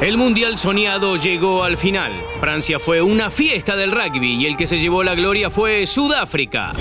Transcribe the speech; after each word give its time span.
El 0.00 0.16
Mundial 0.16 0.56
soñado 0.56 1.16
llegó 1.16 1.64
al 1.64 1.76
final. 1.76 2.12
Francia 2.38 2.78
fue 2.78 3.02
una 3.02 3.30
fiesta 3.30 3.74
del 3.74 3.90
rugby 3.90 4.36
y 4.36 4.46
el 4.46 4.56
que 4.56 4.68
se 4.68 4.78
llevó 4.78 5.02
la 5.02 5.16
gloria 5.16 5.50
fue 5.50 5.88
Sudáfrica. 5.88 6.72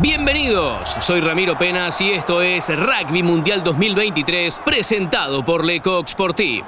Bienvenidos, 0.00 0.96
soy 1.00 1.20
Ramiro 1.20 1.58
Penas 1.58 2.00
y 2.00 2.12
esto 2.12 2.40
es 2.40 2.70
Rugby 2.74 3.22
Mundial 3.22 3.62
2023 3.62 4.62
presentado 4.64 5.44
por 5.44 5.66
Lecoq 5.66 6.08
Sportif. 6.08 6.64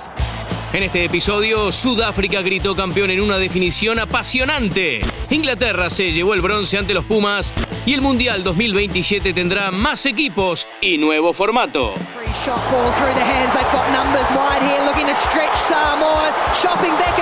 En 0.75 0.83
este 0.83 1.05
episodio, 1.05 1.73
Sudáfrica 1.73 2.43
gritó 2.43 2.77
campeón 2.77 3.11
en 3.11 3.23
una 3.23 3.39
definición 3.39 3.99
apasionante. 3.99 5.01
Inglaterra 5.31 5.89
se 5.89 6.13
llevó 6.13 6.35
el 6.35 6.43
bronce 6.43 6.77
ante 6.77 6.93
los 6.93 7.07
Pumas 7.07 7.55
y 7.87 7.95
el 7.95 8.03
Mundial 8.03 8.45
2027 8.45 9.33
tendrá 9.33 9.71
más 9.71 10.05
equipos 10.05 10.69
y 10.83 10.99
nuevo 10.99 11.33
formato. 11.33 11.95
Shot 12.35 12.61
ball 12.71 12.93
through 12.97 13.13
the 13.13 13.25
hands. 13.25 13.53
They've 13.53 13.73
got 13.73 13.85
numbers 13.91 14.29
wide 14.37 14.63
here, 14.63 14.81
looking 14.85 15.07
to 15.07 15.17
stretch 15.17 15.57
Samoa. 15.69 16.33
Shopping 16.55 16.93
back 16.97 17.18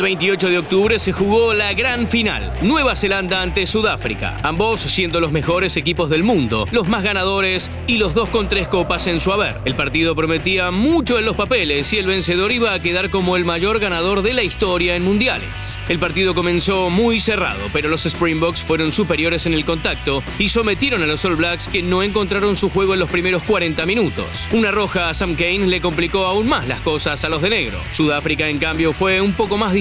El 0.00 0.04
28 0.04 0.48
de 0.48 0.58
octubre 0.58 0.98
se 0.98 1.12
jugó 1.12 1.52
la 1.52 1.74
gran 1.74 2.08
final, 2.08 2.54
Nueva 2.62 2.96
Zelanda 2.96 3.42
ante 3.42 3.66
Sudáfrica, 3.66 4.38
ambos 4.42 4.80
siendo 4.80 5.20
los 5.20 5.30
mejores 5.30 5.76
equipos 5.76 6.08
del 6.08 6.22
mundo, 6.22 6.66
los 6.72 6.88
más 6.88 7.02
ganadores 7.02 7.70
y 7.86 7.98
los 7.98 8.14
dos 8.14 8.30
con 8.30 8.48
tres 8.48 8.66
copas 8.66 9.06
en 9.08 9.20
su 9.20 9.30
haber. 9.30 9.60
El 9.66 9.74
partido 9.74 10.16
prometía 10.16 10.70
mucho 10.70 11.18
en 11.18 11.26
los 11.26 11.36
papeles 11.36 11.92
y 11.92 11.98
el 11.98 12.06
vencedor 12.06 12.50
iba 12.50 12.72
a 12.72 12.80
quedar 12.80 13.10
como 13.10 13.36
el 13.36 13.44
mayor 13.44 13.78
ganador 13.78 14.22
de 14.22 14.32
la 14.32 14.42
historia 14.42 14.96
en 14.96 15.04
mundiales. 15.04 15.78
El 15.90 15.98
partido 15.98 16.34
comenzó 16.34 16.88
muy 16.88 17.20
cerrado, 17.20 17.60
pero 17.74 17.90
los 17.90 18.06
Springboks 18.06 18.62
fueron 18.62 18.92
superiores 18.92 19.44
en 19.44 19.52
el 19.52 19.66
contacto 19.66 20.22
y 20.38 20.48
sometieron 20.48 21.02
a 21.02 21.06
los 21.06 21.22
All 21.26 21.36
Blacks 21.36 21.68
que 21.68 21.82
no 21.82 22.02
encontraron 22.02 22.56
su 22.56 22.70
juego 22.70 22.94
en 22.94 23.00
los 23.00 23.10
primeros 23.10 23.42
40 23.42 23.84
minutos. 23.84 24.48
Una 24.52 24.70
roja 24.70 25.10
a 25.10 25.14
Sam 25.14 25.34
Kane 25.34 25.66
le 25.66 25.82
complicó 25.82 26.24
aún 26.24 26.48
más 26.48 26.66
las 26.68 26.80
cosas 26.80 27.22
a 27.22 27.28
los 27.28 27.42
de 27.42 27.50
negro. 27.50 27.78
Sudáfrica, 27.92 28.48
en 28.48 28.56
cambio, 28.56 28.94
fue 28.94 29.20
un 29.20 29.34
poco 29.34 29.58
más 29.58 29.74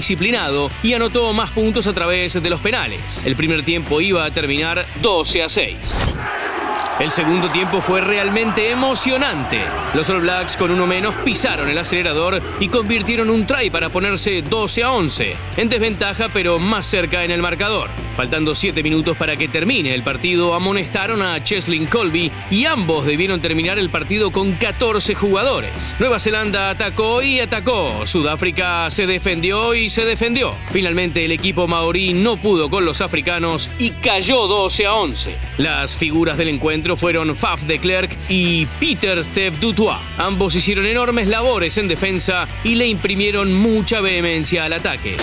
y 0.81 0.93
anotó 0.93 1.31
más 1.33 1.51
puntos 1.51 1.85
a 1.87 1.93
través 1.93 2.41
de 2.41 2.49
los 2.49 2.61
penales. 2.61 3.23
El 3.25 3.35
primer 3.35 3.63
tiempo 3.63 4.01
iba 4.01 4.25
a 4.25 4.31
terminar 4.31 4.85
12 5.01 5.43
a 5.43 5.49
6. 5.49 5.77
El 6.99 7.11
segundo 7.11 7.49
tiempo 7.49 7.79
fue 7.79 8.01
realmente 8.01 8.71
emocionante. 8.71 9.61
Los 9.93 10.09
All 10.09 10.19
Blacks 10.19 10.57
con 10.57 10.69
uno 10.69 10.85
menos 10.85 11.15
pisaron 11.23 11.69
el 11.69 11.77
acelerador 11.77 12.41
y 12.59 12.67
convirtieron 12.67 13.29
un 13.29 13.47
try 13.47 13.69
para 13.69 13.87
ponerse 13.87 14.41
12 14.41 14.83
a 14.83 14.91
11, 14.91 15.35
en 15.55 15.69
desventaja 15.69 16.27
pero 16.27 16.59
más 16.59 16.85
cerca 16.85 17.23
en 17.23 17.31
el 17.31 17.41
marcador. 17.41 17.89
Faltando 18.17 18.53
7 18.53 18.83
minutos 18.83 19.15
para 19.15 19.37
que 19.37 19.47
termine 19.47 19.95
el 19.95 20.03
partido, 20.03 20.53
amonestaron 20.53 21.21
a 21.21 21.41
Cheslin 21.41 21.85
Colby 21.85 22.29
y 22.51 22.65
ambos 22.65 23.05
debieron 23.05 23.39
terminar 23.39 23.79
el 23.79 23.89
partido 23.89 24.31
con 24.31 24.51
14 24.55 25.15
jugadores. 25.15 25.95
Nueva 25.99 26.19
Zelanda 26.19 26.69
atacó 26.69 27.21
y 27.21 27.39
atacó. 27.39 28.05
Sudáfrica 28.05 28.91
se 28.91 29.07
defendió 29.07 29.73
y 29.73 29.87
se 29.87 30.03
defendió. 30.03 30.53
Finalmente 30.73 31.23
el 31.23 31.31
equipo 31.31 31.65
maorí 31.65 32.11
no 32.11 32.35
pudo 32.35 32.69
con 32.69 32.83
los 32.83 32.99
africanos 32.99 33.71
y 33.79 33.91
cayó 33.91 34.47
12 34.47 34.85
a 34.85 34.95
11. 34.95 35.37
Las 35.57 35.95
figuras 35.95 36.37
del 36.37 36.49
encuentro 36.49 36.88
fueron 36.97 37.35
Faf 37.35 37.63
de 37.63 37.79
Klerk 37.79 38.17
y 38.29 38.65
Peter 38.79 39.23
Steve 39.23 39.55
Dutois. 39.59 39.97
Ambos 40.17 40.55
hicieron 40.55 40.85
enormes 40.85 41.27
labores 41.27 41.77
en 41.77 41.87
defensa 41.87 42.47
y 42.63 42.75
le 42.75 42.87
imprimieron 42.87 43.53
mucha 43.53 44.01
vehemencia 44.01 44.65
al 44.65 44.73
ataque. 44.73 45.17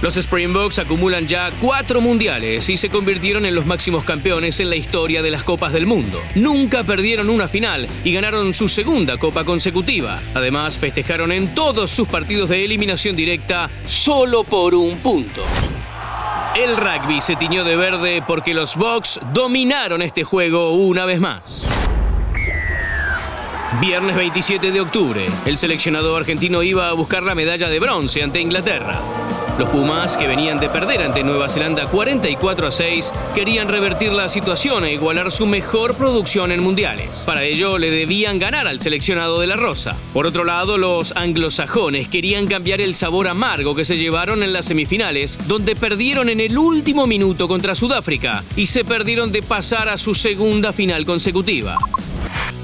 Los 0.00 0.16
Springboks 0.16 0.78
acumulan 0.78 1.26
ya 1.26 1.50
cuatro 1.60 2.00
mundiales 2.00 2.68
y 2.68 2.76
se 2.76 2.88
convirtieron 2.88 3.44
en 3.46 3.56
los 3.56 3.66
máximos 3.66 4.04
campeones 4.04 4.60
en 4.60 4.70
la 4.70 4.76
historia 4.76 5.22
de 5.22 5.32
las 5.32 5.42
Copas 5.42 5.72
del 5.72 5.86
Mundo. 5.86 6.22
Nunca 6.36 6.84
perdieron 6.84 7.28
una 7.28 7.48
final 7.48 7.88
y 8.04 8.12
ganaron 8.12 8.54
su 8.54 8.68
segunda 8.68 9.16
Copa 9.16 9.44
consecutiva. 9.44 10.20
Además, 10.34 10.78
festejaron 10.78 11.32
en 11.32 11.52
todos 11.52 11.90
sus 11.90 12.06
partidos 12.06 12.48
de 12.48 12.64
eliminación 12.64 13.16
directa 13.16 13.68
solo 13.88 14.44
por 14.44 14.76
un 14.76 14.96
punto. 14.98 15.42
El 16.58 16.76
rugby 16.76 17.20
se 17.20 17.36
tiñó 17.36 17.62
de 17.62 17.76
verde 17.76 18.20
porque 18.26 18.52
los 18.52 18.74
Bucks 18.74 19.20
dominaron 19.32 20.02
este 20.02 20.24
juego 20.24 20.72
una 20.72 21.04
vez 21.04 21.20
más. 21.20 21.68
Viernes 23.80 24.16
27 24.16 24.72
de 24.72 24.80
octubre, 24.80 25.24
el 25.46 25.56
seleccionado 25.56 26.16
argentino 26.16 26.64
iba 26.64 26.88
a 26.88 26.94
buscar 26.94 27.22
la 27.22 27.36
medalla 27.36 27.68
de 27.68 27.78
bronce 27.78 28.24
ante 28.24 28.40
Inglaterra. 28.40 28.98
Los 29.58 29.70
Pumas, 29.70 30.16
que 30.16 30.28
venían 30.28 30.60
de 30.60 30.68
perder 30.68 31.02
ante 31.02 31.24
Nueva 31.24 31.48
Zelanda 31.48 31.88
44 31.88 32.68
a 32.68 32.70
6, 32.70 33.12
querían 33.34 33.66
revertir 33.66 34.12
la 34.12 34.28
situación 34.28 34.84
e 34.84 34.92
igualar 34.92 35.32
su 35.32 35.46
mejor 35.46 35.96
producción 35.96 36.52
en 36.52 36.62
mundiales. 36.62 37.24
Para 37.26 37.42
ello 37.42 37.76
le 37.76 37.90
debían 37.90 38.38
ganar 38.38 38.68
al 38.68 38.80
seleccionado 38.80 39.40
de 39.40 39.48
la 39.48 39.56
Rosa. 39.56 39.96
Por 40.12 40.28
otro 40.28 40.44
lado, 40.44 40.78
los 40.78 41.16
anglosajones 41.16 42.06
querían 42.06 42.46
cambiar 42.46 42.80
el 42.80 42.94
sabor 42.94 43.26
amargo 43.26 43.74
que 43.74 43.84
se 43.84 43.98
llevaron 43.98 44.44
en 44.44 44.52
las 44.52 44.66
semifinales, 44.66 45.36
donde 45.48 45.74
perdieron 45.74 46.28
en 46.28 46.38
el 46.38 46.56
último 46.56 47.08
minuto 47.08 47.48
contra 47.48 47.74
Sudáfrica 47.74 48.44
y 48.54 48.66
se 48.66 48.84
perdieron 48.84 49.32
de 49.32 49.42
pasar 49.42 49.88
a 49.88 49.98
su 49.98 50.14
segunda 50.14 50.72
final 50.72 51.04
consecutiva. 51.04 51.78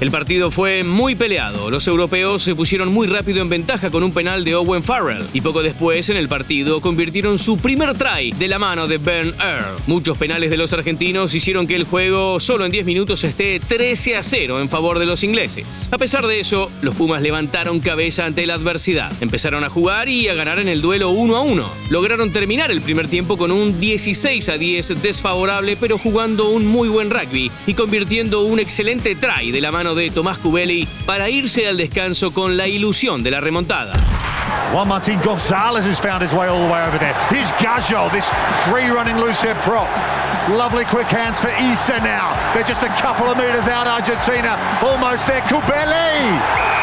El 0.01 0.11
partido 0.11 0.51
fue 0.51 0.83
muy 0.83 1.15
peleado. 1.15 1.71
Los 1.71 1.87
europeos 1.87 2.43
se 2.43 2.53
pusieron 2.53 2.91
muy 2.91 3.07
rápido 3.07 3.41
en 3.41 3.47
ventaja 3.47 3.89
con 3.89 4.03
un 4.03 4.11
penal 4.11 4.43
de 4.43 4.53
Owen 4.53 4.83
Farrell 4.83 5.23
y 5.31 5.39
poco 5.39 5.63
después 5.63 6.09
en 6.09 6.17
el 6.17 6.27
partido 6.27 6.81
convirtieron 6.81 7.39
su 7.39 7.57
primer 7.57 7.93
try 7.93 8.33
de 8.33 8.49
la 8.49 8.59
mano 8.59 8.89
de 8.89 8.97
Ben 8.97 9.33
Earl. 9.39 9.77
Muchos 9.87 10.17
penales 10.17 10.49
de 10.49 10.57
los 10.57 10.73
argentinos 10.73 11.33
hicieron 11.33 11.65
que 11.65 11.77
el 11.77 11.85
juego 11.85 12.41
solo 12.41 12.65
en 12.65 12.73
10 12.73 12.85
minutos 12.85 13.23
esté 13.23 13.61
13 13.61 14.17
a 14.17 14.23
0 14.23 14.59
en 14.59 14.67
favor 14.67 14.99
de 14.99 15.05
los 15.05 15.23
ingleses. 15.23 15.87
A 15.93 15.97
pesar 15.97 16.27
de 16.27 16.41
eso, 16.41 16.69
los 16.81 16.93
Pumas 16.95 17.21
levantaron 17.21 17.79
cabeza 17.79 18.25
ante 18.25 18.45
la 18.45 18.55
adversidad. 18.55 19.13
Empezaron 19.21 19.63
a 19.63 19.69
jugar 19.69 20.09
y 20.09 20.27
a 20.27 20.33
ganar 20.33 20.59
en 20.59 20.67
el 20.67 20.81
duelo 20.81 21.11
1 21.11 21.37
a 21.37 21.41
1. 21.41 21.71
Lograron 21.89 22.33
terminar 22.33 22.69
el 22.69 22.81
primer 22.81 23.07
tiempo 23.07 23.37
con 23.37 23.49
un 23.49 23.79
16 23.79 24.49
a 24.49 24.57
10 24.57 25.01
desfavorable, 25.01 25.77
pero 25.79 25.97
jugando 25.97 26.49
un 26.49 26.65
muy 26.65 26.89
buen 26.89 27.09
rugby 27.09 27.49
y 27.65 27.73
convirtiendo 27.75 28.41
un 28.41 28.59
excelente 28.59 29.15
try 29.15 29.51
de 29.51 29.61
la 29.61 29.71
mano 29.71 29.84
de 29.93 30.09
Tomás 30.09 30.39
Cubelli 30.39 30.87
para 31.05 31.29
irse 31.29 31.67
al 31.67 31.77
descanso 31.77 32.31
con 32.31 32.57
la 32.57 32.67
ilusión 32.67 33.21
de 33.21 33.31
la 33.31 33.41
remontada. 33.41 33.93
Juan 34.71 34.87
Martín 34.87 35.19
González 35.21 35.85
has 35.85 35.99
found 35.99 36.23
his 36.23 36.33
way 36.33 36.47
all 36.47 36.65
the 36.65 36.73
way 36.73 36.83
over 36.87 36.97
there. 36.97 37.13
Here's 37.29 37.51
Gajo, 37.61 38.09
this 38.11 38.29
free 38.67 38.89
running 38.89 39.17
loose 39.17 39.41
head 39.43 39.57
prop. 39.61 39.87
Lovely 40.49 40.85
quick 40.85 41.07
hands 41.07 41.39
for 41.39 41.49
Isa 41.59 41.99
now. 42.01 42.33
They're 42.53 42.63
just 42.63 42.83
a 42.83 42.89
couple 43.01 43.27
of 43.27 43.37
meters 43.37 43.67
out, 43.67 43.85
Argentina. 43.85 44.57
Almost 44.81 45.27
there. 45.27 45.41
Cubelli! 45.41 46.74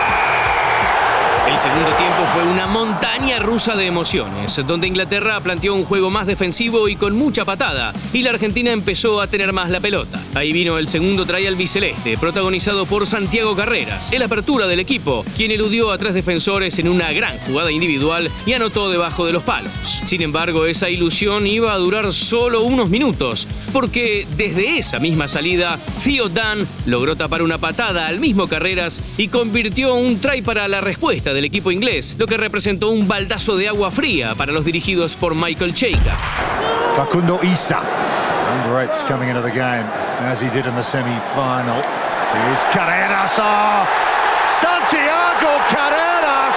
El 1.52 1.58
segundo 1.58 1.90
tiempo 1.96 2.24
fue 2.32 2.44
una 2.44 2.66
montaña 2.66 3.38
rusa 3.38 3.76
de 3.76 3.84
emociones, 3.84 4.58
donde 4.66 4.86
Inglaterra 4.86 5.38
planteó 5.40 5.74
un 5.74 5.84
juego 5.84 6.08
más 6.08 6.26
defensivo 6.26 6.88
y 6.88 6.96
con 6.96 7.14
mucha 7.14 7.44
patada, 7.44 7.92
y 8.14 8.22
la 8.22 8.30
Argentina 8.30 8.72
empezó 8.72 9.20
a 9.20 9.26
tener 9.26 9.52
más 9.52 9.68
la 9.68 9.80
pelota. 9.80 10.18
Ahí 10.34 10.54
vino 10.54 10.78
el 10.78 10.88
segundo 10.88 11.26
try 11.26 11.46
al 11.46 11.56
biceleste, 11.56 12.16
protagonizado 12.16 12.86
por 12.86 13.06
Santiago 13.06 13.54
Carreras, 13.54 14.10
el 14.12 14.22
apertura 14.22 14.66
del 14.66 14.80
equipo, 14.80 15.26
quien 15.36 15.50
eludió 15.50 15.90
a 15.90 15.98
tres 15.98 16.14
defensores 16.14 16.78
en 16.78 16.88
una 16.88 17.12
gran 17.12 17.36
jugada 17.40 17.70
individual 17.70 18.30
y 18.46 18.54
anotó 18.54 18.90
debajo 18.90 19.26
de 19.26 19.34
los 19.34 19.42
palos. 19.42 19.70
Sin 20.06 20.22
embargo, 20.22 20.64
esa 20.64 20.88
ilusión 20.88 21.46
iba 21.46 21.74
a 21.74 21.78
durar 21.78 22.14
solo 22.14 22.62
unos 22.62 22.88
minutos, 22.88 23.46
porque 23.74 24.26
desde 24.38 24.78
esa 24.78 25.00
misma 25.00 25.28
salida, 25.28 25.78
Theo 26.02 26.30
Dan 26.30 26.66
logró 26.86 27.14
tapar 27.14 27.42
una 27.42 27.58
patada 27.58 28.06
al 28.06 28.20
mismo 28.20 28.48
Carreras 28.48 29.02
y 29.18 29.28
convirtió 29.28 29.94
un 29.94 30.18
try 30.18 30.40
para 30.40 30.66
la 30.66 30.80
respuesta 30.80 31.34
del 31.34 31.41
equipo 31.44 31.70
inglés, 31.70 32.16
lo 32.18 32.26
que 32.26 32.36
representó 32.36 32.90
un 32.90 33.06
baldazo 33.08 33.56
de 33.56 33.68
agua 33.68 33.90
fría 33.90 34.34
para 34.34 34.52
los 34.52 34.64
dirigidos 34.64 35.16
por 35.16 35.34
Michael 35.34 35.74
Cheika. 35.74 36.16
Facundo 36.96 37.40
Isa. 37.42 37.82
Number 38.52 38.82
eight's 38.82 39.02
coming 39.04 39.28
into 39.28 39.42
the 39.42 39.50
game 39.50 39.86
as 40.20 40.40
he 40.40 40.50
did 40.50 40.66
in 40.66 40.74
the 40.74 40.82
semi-final. 40.82 41.82
Here's 42.32 42.64
Carreras. 42.72 43.38
Oh, 43.38 43.86
Santiago 44.50 45.58
Carreras. 45.68 46.56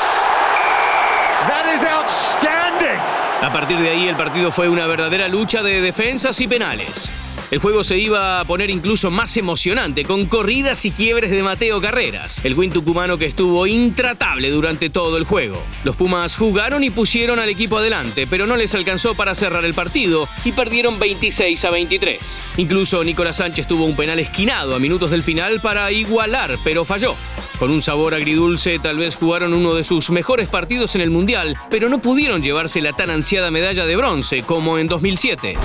That 1.48 1.66
is 1.74 1.84
outstanding. 1.84 3.00
A 3.42 3.52
partir 3.54 3.78
de 3.80 3.90
ahí 3.90 4.08
el 4.10 4.16
partido 4.16 4.52
fue 4.52 4.68
una 4.70 4.88
verdadera 4.88 5.28
lucha 5.28 5.64
de 5.64 5.82
defensas 5.82 6.40
y 6.42 6.48
penales. 6.48 7.10
El 7.52 7.60
juego 7.60 7.84
se 7.84 8.00
iba 8.00 8.40
a 8.40 8.46
poner 8.46 8.72
incluso 8.72 9.12
más 9.12 9.38
emocionante, 9.38 10.04
con 10.04 10.26
corridas 10.26 10.84
y 10.84 10.92
quiebres 10.92 11.30
de 11.30 11.44
Mateo 11.44 11.80
Carreras, 11.80 12.44
el 12.44 12.56
win 12.56 12.72
tucumano 12.72 13.20
que 13.20 13.28
estuvo 13.28 13.68
intratable 13.68 14.50
durante 14.50 14.90
todo 14.90 15.18
el 15.18 15.26
juego. 15.26 15.62
Los 15.84 15.96
Pumas 15.96 16.36
jugaron 16.36 16.84
y 16.84 16.90
pusieron 16.90 17.38
al 17.38 17.50
equipo 17.50 17.78
adelante, 17.78 18.26
pero 18.26 18.48
no 18.48 18.56
les 18.56 18.74
alcanzó 18.74 19.14
para 19.14 19.36
cerrar 19.36 19.64
el 19.64 19.76
partido 19.76 20.28
y 20.44 20.54
perdieron 20.54 20.98
26 20.98 21.64
a 21.66 21.70
23. 21.70 22.20
Incluso 22.58 23.04
Nicolás 23.04 23.38
Sánchez 23.38 23.68
tuvo 23.68 23.86
un 23.86 23.96
penal 23.96 24.18
esquinado 24.18 24.76
a 24.76 24.80
minutos 24.80 25.12
del 25.12 25.22
final 25.22 25.62
para 25.62 25.92
igualar, 25.92 26.58
pero 26.64 26.84
falló. 26.84 27.16
Con 27.60 27.70
un 27.70 27.84
sabor 27.84 28.16
agridulce, 28.16 28.80
tal 28.80 28.98
vez 28.98 29.16
jugaron 29.16 29.54
uno 29.54 29.76
de 29.76 29.84
sus 29.84 30.10
mejores 30.10 30.50
partidos 30.50 30.96
en 30.96 31.02
el 31.02 31.12
Mundial, 31.12 31.56
pero 31.70 31.90
no 31.90 32.02
pudieron 32.02 32.42
llevarse 32.42 32.82
la 32.82 32.94
tan 32.94 33.12
ansiada 33.12 33.52
medalla 33.52 33.86
de 33.86 33.96
bronce 33.96 34.42
como 34.42 34.80
en 34.80 34.88
2007. 34.88 35.56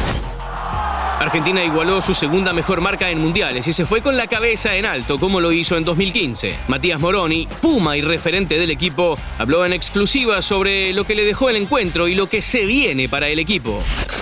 Argentina 1.20 1.62
igualó 1.62 2.00
su 2.00 2.14
segunda 2.14 2.54
mejor 2.54 2.80
marca 2.80 3.10
en 3.10 3.20
mundiales 3.20 3.68
y 3.68 3.74
se 3.74 3.84
fue 3.84 4.00
con 4.00 4.16
la 4.16 4.26
cabeza 4.26 4.74
en 4.76 4.86
alto 4.86 5.18
como 5.18 5.38
lo 5.38 5.52
hizo 5.52 5.76
en 5.76 5.84
2015. 5.84 6.56
Matías 6.66 6.98
Moroni, 6.98 7.46
Puma 7.60 7.98
y 7.98 8.00
referente 8.00 8.58
del 8.58 8.70
equipo, 8.70 9.18
habló 9.36 9.66
en 9.66 9.74
exclusiva 9.74 10.40
sobre 10.40 10.94
lo 10.94 11.04
que 11.04 11.14
le 11.14 11.26
dejó 11.26 11.50
el 11.50 11.56
encuentro 11.56 12.08
y 12.08 12.14
lo 12.14 12.26
que 12.26 12.40
se 12.40 12.64
viene 12.64 13.10
para 13.10 13.28
el 13.28 13.38
equipo. 13.38 13.80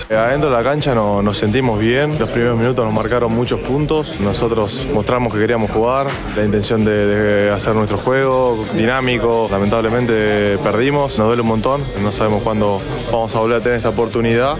Eh, 0.09 0.15
adentro 0.15 0.49
de 0.49 0.57
la 0.57 0.63
cancha 0.63 0.93
nos 0.93 1.37
sentimos 1.37 1.79
bien, 1.79 2.17
los 2.19 2.29
primeros 2.29 2.57
minutos 2.57 2.83
nos 2.83 2.93
marcaron 2.93 3.31
muchos 3.31 3.61
puntos, 3.61 4.19
nosotros 4.19 4.85
mostramos 4.91 5.31
que 5.31 5.39
queríamos 5.39 5.69
jugar, 5.69 6.07
la 6.35 6.43
intención 6.43 6.83
de, 6.83 7.51
hacer 7.55 7.75
nuestro 7.75 7.97
juego 7.97 8.65
dinámico, 8.73 9.47
lamentablemente 9.51 10.57
perdimos, 10.57 11.17
nos 11.19 11.27
duele 11.27 11.43
un 11.43 11.47
montón, 11.47 11.83
no 12.01 12.11
sabemos 12.11 12.41
cuándo 12.41 12.81
vamos 13.11 13.35
a 13.35 13.39
volver 13.39 13.57
a 13.57 13.61
tener 13.61 13.77
esta 13.77 13.89
oportunidad, 13.89 14.57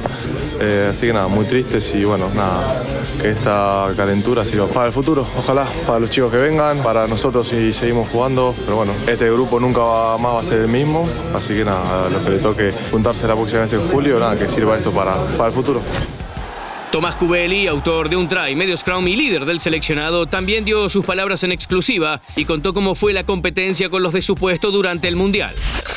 eh, 0.60 0.90
así 0.92 1.08
que 1.08 1.14
nada, 1.14 1.28
muy 1.28 1.46
tristes 1.46 1.94
y 1.96 2.04
bueno, 2.04 2.30
nada, 2.34 2.84
que 3.22 3.30
esta 3.30 3.92
calentura 3.96 4.46
sirva 4.46 4.68
para 4.68 4.88
el 4.88 4.94
futuro, 4.94 5.26
ojalá, 5.38 5.66
para 5.86 6.00
los 6.00 6.10
chicos 6.10 6.32
que 6.32 6.38
vengan, 6.38 6.84
para 6.84 7.08
nosotros 7.08 7.48
si 7.48 7.72
seguimos 7.74 8.10
jugando, 8.10 8.54
pero 8.66 8.78
bueno, 8.78 8.94
este 9.08 9.30
grupo 9.32 9.60
nunca 9.60 9.80
más 10.18 10.36
va 10.36 10.42
a 10.42 10.44
ser 10.44 10.60
el 10.60 10.68
mismo, 10.68 11.10
así 11.34 11.54
que 11.54 11.66
nada, 11.66 12.10
lo 12.10 12.24
que 12.24 12.30
le 12.32 12.40
toque 12.40 12.74
juntarse 12.92 13.28
la 13.28 13.36
próxima 13.36 13.62
vez 13.62 13.74
en 13.74 13.88
julio, 13.88 14.20
nada, 14.20 14.38
que 14.38 14.50
sirva 14.50 14.78
esto 14.78 14.92
para, 14.92 15.16
para 15.38 15.48
el 15.48 15.54
futuro. 15.54 15.82
Tomás 16.92 17.16
Cubelli, 17.16 17.68
autor 17.68 18.10
de 18.10 18.16
un 18.16 18.28
try, 18.28 18.56
medio 18.56 18.76
scrum 18.76 19.08
y 19.08 19.16
líder 19.16 19.46
del 19.46 19.60
seleccionado, 19.60 20.26
también 20.26 20.66
dio 20.66 20.90
sus 20.90 21.06
palabras 21.06 21.44
en 21.44 21.52
exclusiva 21.52 22.22
y 22.36 22.46
contó 22.46 22.74
cómo 22.74 22.96
fue 22.96 23.14
la 23.14 23.24
competencia 23.24 23.90
con 23.90 24.02
los 24.02 24.12
de 24.12 24.24
su 24.24 24.34
puesto 24.34 24.72
durante 24.72 25.08
el 25.08 25.16
Mundial. 25.16 25.54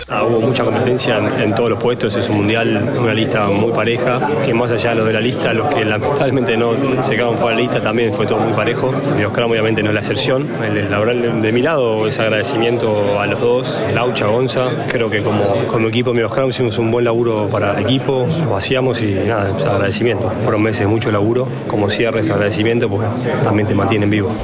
Ah, 0.09 0.25
hubo 0.25 0.41
mucha 0.41 0.65
competencia 0.65 1.19
en, 1.19 1.55
todos 1.55 1.71
los 1.71 1.83
puestos, 1.83 2.17
es 2.17 2.29
un 2.29 2.39
mundial, 2.39 2.93
una 2.99 3.15
lista 3.15 3.47
muy 3.47 3.73
pareja, 3.73 4.21
que 4.45 4.53
más 4.53 4.71
allá 4.71 4.91
de 4.91 4.97
los 4.97 5.07
de 5.07 5.13
la 5.13 5.21
lista, 5.21 5.53
los 5.53 5.73
que 5.73 5.85
lamentablemente 5.85 6.57
no 6.57 7.03
se 7.03 7.17
quedaron 7.17 7.39
fuera 7.39 7.57
de 7.57 7.63
la 7.63 7.69
lista 7.69 7.83
también 7.83 8.13
fue 8.13 8.27
todo 8.27 8.39
muy 8.39 8.53
parejo. 8.53 8.93
Scrum 8.93 9.51
obviamente 9.51 9.83
no 9.83 9.91
es 9.91 9.95
la 9.95 10.01
excepción. 10.01 10.49
El 10.63 10.91
laboral 10.91 11.43
de 11.43 11.53
mi 11.53 11.63
lado 11.63 12.07
es 12.07 12.19
agradecimiento 12.19 13.21
a 13.21 13.27
los 13.27 13.41
dos, 13.41 13.81
Laucha, 13.95 14.27
Gonza. 14.27 14.69
Creo 14.89 15.09
que 15.09 15.23
como, 15.23 15.43
como 15.67 15.89
equipo 15.89 16.13
Scrum 16.15 16.51
hicimos 16.51 16.79
un 16.79 16.91
buen 16.91 17.05
laburo 17.05 17.49
para 17.49 17.81
equipo, 17.81 18.27
nos 18.27 18.51
vaciamos 18.51 19.01
y 19.01 19.15
nada, 19.15 19.49
agradecimiento. 19.73 20.31
Fueron 20.43 20.63
meses 20.63 20.81
de 20.81 20.87
mucho 20.87 21.11
laburo, 21.11 21.49
como 21.69 21.89
cierre 21.89 22.21
agradecimiento 22.21 22.89
porque 22.89 23.07
también 23.43 23.69
te 23.69 23.75
mantienen 23.75 24.11
vivo. 24.11 24.35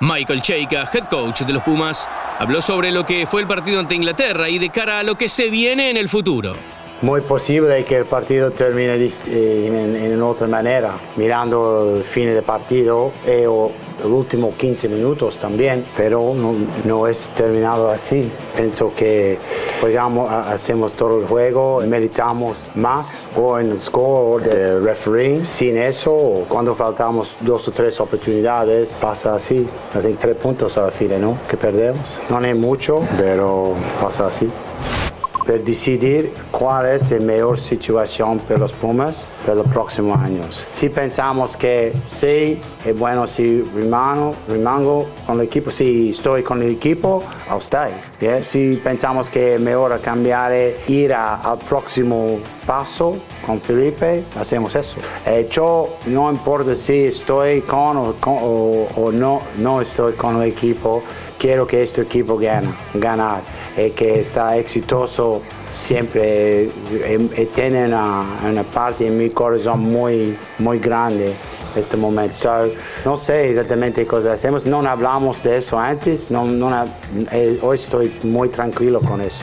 Michael 0.00 0.42
Cheika, 0.42 0.88
head 0.92 1.04
coach 1.08 1.42
de 1.42 1.52
los 1.52 1.62
Pumas, 1.62 2.08
habló 2.42 2.60
sobre 2.60 2.90
lo 2.90 3.06
que 3.06 3.24
fue 3.24 3.42
el 3.42 3.46
partido 3.46 3.78
ante 3.78 3.94
Inglaterra 3.94 4.48
y 4.48 4.58
de 4.58 4.70
cara 4.70 4.98
a 4.98 5.02
lo 5.04 5.14
que 5.14 5.28
se 5.28 5.48
viene 5.48 5.90
en 5.90 5.96
el 5.96 6.08
futuro. 6.08 6.56
Muy 7.02 7.20
posible 7.22 7.84
que 7.84 7.96
el 7.96 8.04
partido 8.04 8.52
termine 8.52 8.94
eh, 8.94 10.08
en, 10.12 10.22
otra 10.22 10.46
manera, 10.46 10.92
mirando 11.16 11.96
el 11.96 12.04
fin 12.04 12.26
del 12.26 12.44
partido 12.44 13.10
eh, 13.26 13.44
o 13.48 13.72
los 14.04 14.12
últimos 14.12 14.54
15 14.54 14.88
minutos 14.88 15.36
también, 15.36 15.84
pero 15.96 16.32
no, 16.84 17.06
es 17.08 17.30
terminado 17.30 17.90
así. 17.90 18.30
Pienso 18.56 18.92
que 18.94 19.36
jugamos, 19.80 20.30
hacemos 20.30 20.92
todo 20.92 21.18
el 21.18 21.26
juego, 21.26 21.82
meditamos 21.86 22.66
más 22.76 23.26
o 23.36 23.58
en 23.58 23.72
el 23.72 23.80
score 23.80 24.42
del 24.44 24.84
referee. 24.84 25.44
Sin 25.44 25.76
eso, 25.78 26.44
cuando 26.48 26.72
faltamos 26.72 27.36
dos 27.40 27.66
o 27.66 27.72
tres 27.72 27.98
oportunidades, 27.98 28.90
pasa 29.00 29.34
así. 29.34 29.66
Hay 29.94 30.14
tres 30.14 30.36
puntos 30.36 30.78
a 30.78 30.82
la 30.82 30.90
fila, 30.92 31.18
¿no? 31.18 31.36
Que 31.48 31.56
perdemos. 31.56 32.18
No 32.30 32.40
es 32.44 32.56
mucho, 32.56 33.00
pero 33.18 33.74
pasa 34.00 34.28
así 34.28 34.48
per 35.44 35.62
decidir 35.64 36.32
cuál 36.50 36.86
es 36.86 37.10
la 37.10 37.20
mejor 37.20 37.58
situación 37.58 38.38
para 38.40 38.60
los 38.60 38.72
Pumas 38.72 39.26
para 39.42 39.56
los 39.56 39.66
próximos 39.68 40.18
años. 40.18 40.64
Si 40.72 40.88
pensamos 40.88 41.56
que 41.56 41.92
sí, 42.06 42.60
es 42.84 42.98
bueno 42.98 43.26
si 43.26 43.62
rimano, 43.74 44.34
rimango 44.48 45.06
con 45.26 45.40
el 45.40 45.46
equipo, 45.46 45.70
si 45.70 46.10
estoy 46.10 46.42
con 46.42 46.62
el 46.62 46.70
equipo, 46.70 47.22
I'll 47.50 47.58
stay. 47.58 47.92
Si 48.44 48.76
pensamos 48.76 49.28
que 49.28 49.54
es 49.54 49.60
mejor 49.60 49.98
cambiar, 50.00 50.52
ir 50.88 51.12
al 51.12 51.58
próximo 51.58 52.38
paso 52.66 53.16
con 53.44 53.60
Felipe, 53.60 54.24
hacemos 54.38 54.74
eso. 54.74 54.96
Eh, 55.26 55.48
yo 55.50 55.96
no 56.06 56.30
importa 56.30 56.74
si 56.74 57.04
estoy 57.06 57.62
con 57.62 57.96
o, 57.96 59.10
no, 59.12 59.40
no 59.58 59.80
estoy 59.80 60.12
con 60.14 60.40
el 60.40 60.48
equipo, 60.48 61.02
quiero 61.38 61.66
que 61.66 61.82
este 61.82 62.02
equipo 62.02 62.38
gane, 62.38 62.72
ganar, 62.94 63.42
eh, 63.76 63.92
que 63.92 64.20
está 64.20 64.56
exitoso 64.56 65.42
siempre, 65.70 66.64
eh, 66.64 67.48
tiene 67.54 67.86
una, 67.86 68.64
parte 68.74 69.06
en 69.06 69.16
mi 69.16 69.30
corazón 69.30 69.80
muy, 69.80 70.36
muy 70.58 70.78
grande 70.78 71.32
este 71.74 71.96
momento. 71.96 72.36
no 73.04 73.16
sé 73.16 73.48
exactamente 73.50 74.06
qué 74.06 74.16
hacemos, 74.28 74.66
no 74.66 74.80
hablamos 74.80 75.42
de 75.42 75.56
eso 75.58 75.78
antes, 75.78 76.30
no, 76.30 76.44
no, 76.44 76.84
hoy 77.62 77.74
estoy 77.74 78.12
muy 78.24 78.50
tranquilo 78.50 79.00
con 79.00 79.20
eso. 79.22 79.42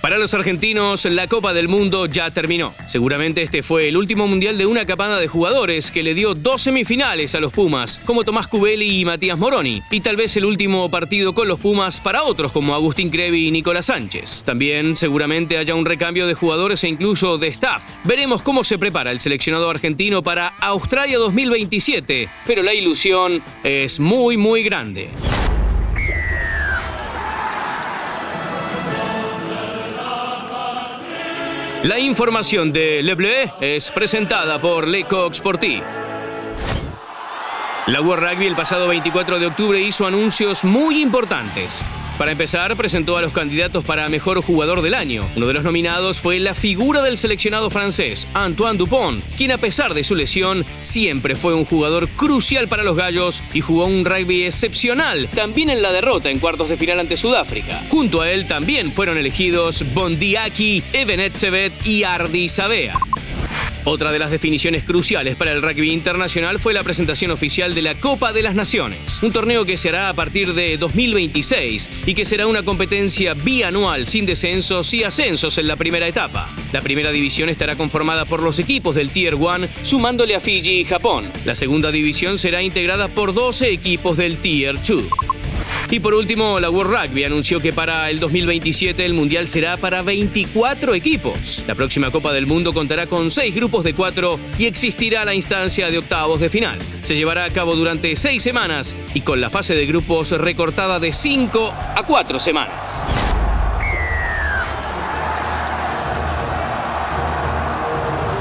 Para 0.00 0.18
los 0.18 0.32
argentinos, 0.32 1.04
la 1.06 1.26
Copa 1.26 1.52
del 1.52 1.66
Mundo 1.66 2.06
ya 2.06 2.30
terminó. 2.30 2.72
Seguramente 2.86 3.42
este 3.42 3.64
fue 3.64 3.88
el 3.88 3.96
último 3.96 4.28
mundial 4.28 4.56
de 4.56 4.64
una 4.64 4.86
capada 4.86 5.18
de 5.18 5.26
jugadores 5.26 5.90
que 5.90 6.04
le 6.04 6.14
dio 6.14 6.34
dos 6.34 6.62
semifinales 6.62 7.34
a 7.34 7.40
los 7.40 7.52
Pumas, 7.52 8.00
como 8.04 8.22
Tomás 8.22 8.46
Cubelli 8.46 9.00
y 9.00 9.04
Matías 9.04 9.36
Moroni, 9.36 9.82
y 9.90 10.00
tal 10.00 10.14
vez 10.16 10.36
el 10.36 10.44
último 10.44 10.88
partido 10.88 11.34
con 11.34 11.48
los 11.48 11.58
Pumas 11.58 12.00
para 12.00 12.22
otros 12.22 12.52
como 12.52 12.74
Agustín 12.74 13.10
Crevi 13.10 13.48
y 13.48 13.50
Nicolás 13.50 13.86
Sánchez. 13.86 14.44
También 14.44 14.94
seguramente 14.94 15.58
haya 15.58 15.74
un 15.74 15.84
recambio 15.84 16.28
de 16.28 16.34
jugadores 16.34 16.84
e 16.84 16.88
incluso 16.88 17.36
de 17.36 17.48
staff. 17.48 17.82
Veremos 18.04 18.42
cómo 18.42 18.62
se 18.62 18.78
prepara 18.78 19.10
el 19.10 19.18
seleccionado 19.18 19.68
argentino 19.68 20.22
para 20.22 20.48
Australia 20.60 21.18
2027, 21.18 22.30
pero 22.46 22.62
la 22.62 22.72
ilusión 22.72 23.42
es 23.64 23.98
muy 23.98 24.36
muy 24.36 24.62
grande. 24.62 25.10
La 31.84 32.00
información 32.00 32.72
de 32.72 33.04
Le 33.04 33.14
Bleu 33.14 33.52
es 33.60 33.92
presentada 33.92 34.60
por 34.60 34.88
Le 34.88 35.04
Coq 35.04 35.32
Sportif. 35.32 35.82
La 37.86 38.00
World 38.00 38.28
Rugby 38.28 38.46
el 38.46 38.56
pasado 38.56 38.88
24 38.88 39.38
de 39.38 39.46
octubre 39.46 39.80
hizo 39.80 40.04
anuncios 40.04 40.64
muy 40.64 41.00
importantes. 41.00 41.84
Para 42.18 42.32
empezar, 42.32 42.74
presentó 42.76 43.16
a 43.16 43.22
los 43.22 43.32
candidatos 43.32 43.84
para 43.84 44.08
Mejor 44.08 44.42
Jugador 44.42 44.82
del 44.82 44.94
Año. 44.94 45.24
Uno 45.36 45.46
de 45.46 45.54
los 45.54 45.62
nominados 45.62 46.18
fue 46.18 46.40
la 46.40 46.52
figura 46.52 47.00
del 47.00 47.16
seleccionado 47.16 47.70
francés, 47.70 48.26
Antoine 48.34 48.76
Dupont, 48.76 49.22
quien 49.36 49.52
a 49.52 49.58
pesar 49.58 49.94
de 49.94 50.02
su 50.02 50.16
lesión, 50.16 50.66
siempre 50.80 51.36
fue 51.36 51.54
un 51.54 51.64
jugador 51.64 52.08
crucial 52.08 52.66
para 52.66 52.82
los 52.82 52.96
gallos 52.96 53.44
y 53.54 53.60
jugó 53.60 53.86
un 53.86 54.04
rugby 54.04 54.42
excepcional, 54.42 55.28
también 55.28 55.70
en 55.70 55.80
la 55.80 55.92
derrota 55.92 56.28
en 56.28 56.40
cuartos 56.40 56.68
de 56.68 56.76
final 56.76 56.98
ante 56.98 57.16
Sudáfrica. 57.16 57.84
Junto 57.88 58.20
a 58.20 58.30
él 58.32 58.48
también 58.48 58.92
fueron 58.92 59.16
elegidos 59.16 59.84
Bondiaki, 59.94 60.82
Eben 60.92 61.20
Etzebet 61.20 61.86
y 61.86 62.02
Ardi 62.02 62.48
Sabea. 62.48 62.98
Otra 63.84 64.12
de 64.12 64.18
las 64.18 64.30
definiciones 64.30 64.82
cruciales 64.82 65.36
para 65.36 65.52
el 65.52 65.62
rugby 65.62 65.92
internacional 65.92 66.58
fue 66.58 66.74
la 66.74 66.82
presentación 66.82 67.30
oficial 67.30 67.74
de 67.74 67.82
la 67.82 67.94
Copa 67.94 68.32
de 68.32 68.42
las 68.42 68.54
Naciones, 68.54 69.22
un 69.22 69.32
torneo 69.32 69.64
que 69.64 69.76
se 69.76 69.88
hará 69.88 70.08
a 70.08 70.14
partir 70.14 70.54
de 70.54 70.76
2026 70.76 71.90
y 72.06 72.14
que 72.14 72.24
será 72.24 72.46
una 72.46 72.64
competencia 72.64 73.34
bianual 73.34 74.06
sin 74.06 74.26
descensos 74.26 74.92
y 74.94 75.04
ascensos 75.04 75.58
en 75.58 75.68
la 75.68 75.76
primera 75.76 76.06
etapa. 76.06 76.48
La 76.72 76.80
primera 76.80 77.12
división 77.12 77.48
estará 77.48 77.76
conformada 77.76 78.24
por 78.24 78.42
los 78.42 78.58
equipos 78.58 78.94
del 78.94 79.10
Tier 79.10 79.36
1, 79.36 79.68
sumándole 79.84 80.34
a 80.34 80.40
Fiji 80.40 80.80
y 80.80 80.84
Japón. 80.84 81.24
La 81.44 81.54
segunda 81.54 81.90
división 81.90 82.38
será 82.38 82.62
integrada 82.62 83.08
por 83.08 83.32
12 83.32 83.70
equipos 83.70 84.16
del 84.16 84.38
Tier 84.38 84.76
2. 84.76 85.37
Y 85.90 86.00
por 86.00 86.14
último, 86.14 86.60
la 86.60 86.68
World 86.68 86.92
Rugby 86.92 87.24
anunció 87.24 87.60
que 87.60 87.72
para 87.72 88.10
el 88.10 88.20
2027 88.20 89.06
el 89.06 89.14
Mundial 89.14 89.48
será 89.48 89.78
para 89.78 90.02
24 90.02 90.94
equipos. 90.94 91.64
La 91.66 91.74
próxima 91.74 92.10
Copa 92.10 92.32
del 92.34 92.46
Mundo 92.46 92.74
contará 92.74 93.06
con 93.06 93.30
6 93.30 93.54
grupos 93.54 93.84
de 93.84 93.94
4 93.94 94.38
y 94.58 94.66
existirá 94.66 95.24
la 95.24 95.34
instancia 95.34 95.90
de 95.90 95.96
octavos 95.96 96.40
de 96.40 96.50
final. 96.50 96.78
Se 97.04 97.16
llevará 97.16 97.44
a 97.44 97.50
cabo 97.50 97.74
durante 97.74 98.14
6 98.14 98.42
semanas 98.42 98.96
y 99.14 99.22
con 99.22 99.40
la 99.40 99.48
fase 99.48 99.74
de 99.74 99.86
grupos 99.86 100.30
recortada 100.32 101.00
de 101.00 101.14
5 101.14 101.74
a 101.96 102.02
4 102.06 102.38
semanas. 102.38 103.17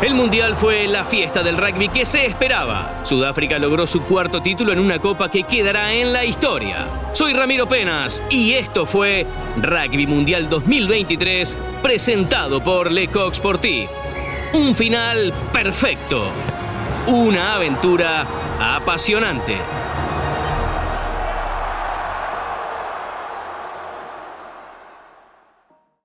El 0.07 0.15
Mundial 0.15 0.55
fue 0.55 0.87
la 0.87 1.03
fiesta 1.03 1.43
del 1.43 1.57
rugby 1.57 1.89
que 1.89 2.05
se 2.05 2.25
esperaba. 2.25 3.01
Sudáfrica 3.03 3.59
logró 3.59 3.85
su 3.85 4.03
cuarto 4.03 4.41
título 4.41 4.71
en 4.71 4.79
una 4.79 4.99
copa 4.99 5.29
que 5.29 5.43
quedará 5.43 5.91
en 5.91 6.13
la 6.13 6.23
historia. 6.23 6.87
Soy 7.11 7.33
Ramiro 7.33 7.67
Penas 7.67 8.23
y 8.29 8.53
esto 8.53 8.85
fue 8.85 9.25
Rugby 9.57 10.07
Mundial 10.07 10.49
2023 10.49 11.57
presentado 11.83 12.63
por 12.63 12.89
Le 12.89 13.09
Coq 13.09 13.33
Sportif. 13.33 13.89
Un 14.53 14.77
final 14.77 15.33
perfecto. 15.51 16.31
Una 17.07 17.55
aventura 17.55 18.25
apasionante. 18.61 19.57